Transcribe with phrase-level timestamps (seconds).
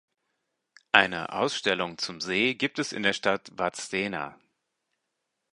[0.93, 4.35] Eine Ausstellung zum See gibt es in der Stadt Vadstena.